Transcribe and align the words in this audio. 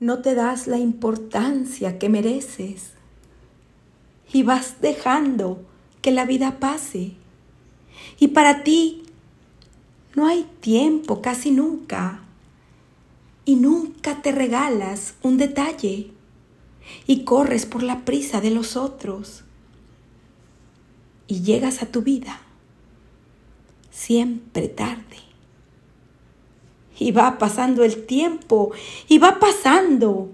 no 0.00 0.20
te 0.20 0.34
das 0.34 0.66
la 0.66 0.78
importancia 0.78 1.98
que 1.98 2.08
mereces 2.08 2.92
y 4.32 4.42
vas 4.42 4.80
dejando 4.80 5.64
que 6.02 6.10
la 6.10 6.24
vida 6.24 6.58
pase. 6.60 7.12
Y 8.18 8.28
para 8.28 8.62
ti 8.62 9.02
no 10.14 10.26
hay 10.26 10.46
tiempo 10.60 11.20
casi 11.20 11.50
nunca. 11.50 12.22
Y 13.44 13.56
nunca 13.56 14.20
te 14.22 14.32
regalas 14.32 15.14
un 15.22 15.38
detalle. 15.38 16.10
Y 17.06 17.24
corres 17.24 17.66
por 17.66 17.82
la 17.82 18.04
prisa 18.04 18.40
de 18.40 18.50
los 18.50 18.76
otros. 18.76 19.44
Y 21.26 21.42
llegas 21.42 21.82
a 21.82 21.86
tu 21.86 22.02
vida 22.02 22.40
siempre 23.90 24.68
tarde. 24.68 25.27
Y 26.98 27.12
va 27.12 27.38
pasando 27.38 27.84
el 27.84 28.06
tiempo, 28.06 28.72
y 29.08 29.18
va 29.18 29.38
pasando. 29.38 30.30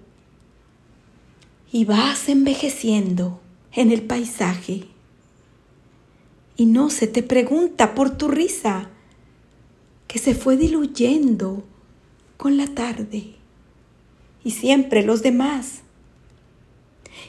Y 1.71 1.85
vas 1.85 2.29
envejeciendo 2.29 3.41
en 3.73 3.91
el 3.91 4.03
paisaje. 4.03 4.85
Y 6.57 6.67
no 6.67 6.91
se 6.91 7.07
te 7.07 7.23
pregunta 7.23 7.95
por 7.95 8.17
tu 8.17 8.29
risa, 8.29 8.91
que 10.07 10.19
se 10.19 10.35
fue 10.35 10.57
diluyendo 10.57 11.65
con 12.37 12.57
la 12.57 12.67
tarde. 12.69 13.35
Y 14.45 14.53
siempre 14.53 15.03
los 15.03 15.23
demás. 15.23 15.81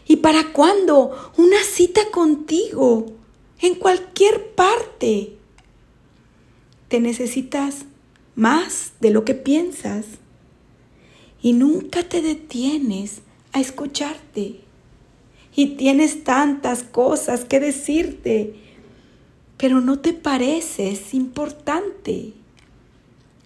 ¿Y 0.07 0.17
para 0.17 0.51
cuándo 0.51 1.33
una 1.37 1.63
cita 1.63 2.01
contigo 2.11 3.13
en 3.59 3.75
cualquier 3.75 4.53
parte? 4.53 5.37
Te 6.87 6.99
necesitas 6.99 7.85
más 8.35 8.93
de 8.99 9.09
lo 9.09 9.25
que 9.25 9.33
piensas. 9.33 10.05
Y 11.41 11.53
nunca 11.53 12.03
te 12.03 12.21
detienes 12.21 13.21
a 13.53 13.59
escucharte. 13.59 14.61
Y 15.55 15.77
tienes 15.77 16.23
tantas 16.23 16.83
cosas 16.83 17.45
que 17.45 17.59
decirte, 17.59 18.55
pero 19.57 19.79
no 19.79 19.99
te 19.99 20.13
pareces 20.13 21.13
importante. 21.13 22.33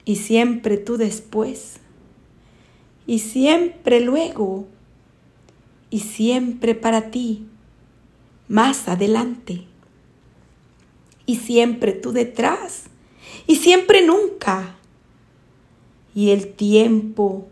Y 0.05 0.15
siempre 0.15 0.77
tú 0.77 0.97
después, 0.97 1.75
y 3.05 3.19
siempre 3.19 4.01
luego, 4.01 4.67
y 5.91 5.99
siempre 5.99 6.73
para 6.73 7.11
ti, 7.11 7.45
más 8.47 8.87
adelante, 8.87 9.65
y 11.27 11.35
siempre 11.35 11.91
tú 11.91 12.11
detrás, 12.11 12.85
y 13.45 13.57
siempre 13.57 14.03
nunca. 14.03 14.78
Y 16.13 16.31
el 16.31 16.53
tiempo 16.53 17.47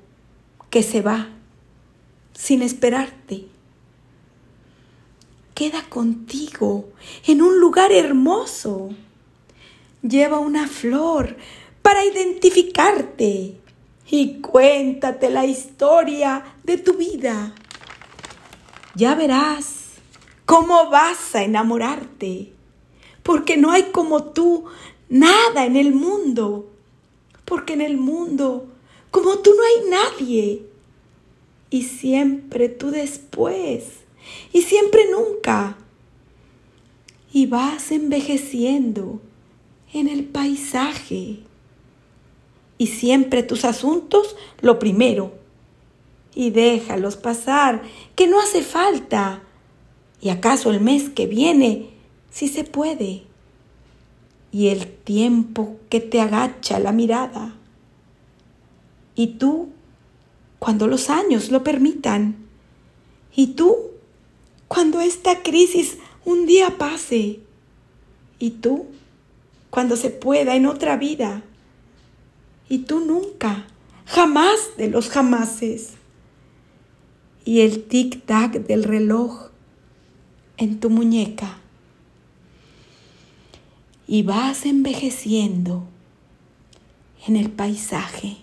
que 0.70 0.84
se 0.84 1.02
va 1.02 1.30
sin 2.34 2.62
esperarte 2.62 3.46
queda 5.58 5.84
contigo 5.90 6.90
en 7.26 7.42
un 7.42 7.60
lugar 7.60 7.92
hermoso. 7.92 8.90
Lleva 10.04 10.38
una 10.38 10.68
flor 10.68 11.36
para 11.82 12.06
identificarte 12.06 13.58
y 14.10 14.40
cuéntate 14.40 15.30
la 15.32 15.46
historia 15.46 16.44
de 16.64 16.78
tu 16.78 16.94
vida. 16.94 17.56
Ya 18.94 19.16
verás 19.16 19.94
cómo 20.46 20.90
vas 20.90 21.34
a 21.34 21.44
enamorarte, 21.44 22.54
porque 23.24 23.58
no 23.58 23.72
hay 23.72 23.92
como 23.92 24.26
tú 24.26 24.66
nada 25.10 25.66
en 25.66 25.76
el 25.76 25.94
mundo, 25.94 26.72
porque 27.48 27.74
en 27.74 27.82
el 27.82 27.98
mundo 27.98 28.68
como 29.12 29.40
tú 29.40 29.52
no 29.56 29.64
hay 29.64 29.90
nadie. 29.90 30.64
Y 31.70 31.84
siempre 31.84 32.70
tú 32.70 32.92
después 32.92 33.84
y 34.54 34.62
siempre 34.62 35.10
nunca. 35.10 35.78
Y 37.32 37.48
vas 37.48 37.92
envejeciendo 37.92 39.20
en 39.94 40.08
el 40.08 40.24
paisaje. 40.24 41.40
Y 42.78 42.88
siempre 42.88 43.44
tus 43.44 43.66
asuntos 43.66 44.36
lo 44.62 44.80
primero. 44.80 45.34
Y 46.36 46.52
déjalos 46.52 47.16
pasar, 47.16 47.82
que 48.16 48.28
no 48.28 48.40
hace 48.40 48.62
falta. 48.62 49.42
Y 50.22 50.30
acaso 50.30 50.72
el 50.72 50.80
mes 50.80 51.10
que 51.10 51.26
viene, 51.26 51.90
si 52.30 52.48
se 52.48 52.64
puede. 52.64 53.24
Y 54.52 54.68
el 54.68 54.88
tiempo 54.88 55.78
que 55.90 56.00
te 56.00 56.22
agacha 56.22 56.80
la 56.80 56.92
mirada. 56.92 57.56
Y 59.16 59.28
tú, 59.40 59.70
cuando 60.60 60.88
los 60.88 61.10
años 61.10 61.52
lo 61.52 61.64
permitan. 61.64 62.36
Y 63.36 63.48
tú, 63.48 63.76
cuando 64.68 65.00
esta 65.00 65.44
crisis 65.44 65.98
un 66.26 66.46
día 66.46 66.78
pase 66.78 67.40
y 68.38 68.50
tú 68.52 68.86
cuando 69.70 69.96
se 69.96 70.10
pueda 70.10 70.56
en 70.56 70.66
otra 70.66 70.98
vida 70.98 71.44
y 72.70 72.80
tú 72.80 73.00
nunca, 73.00 73.68
jamás 74.06 74.56
de 74.78 74.90
los 74.90 75.10
jamases 75.10 75.94
y 77.46 77.62
el 77.62 77.88
tic-tac 77.88 78.66
del 78.66 78.84
reloj 78.84 79.52
en 80.58 80.80
tu 80.80 80.90
muñeca 80.90 81.60
y 84.08 84.24
vas 84.24 84.66
envejeciendo 84.66 85.84
en 87.28 87.36
el 87.36 87.52
paisaje. 87.52 88.38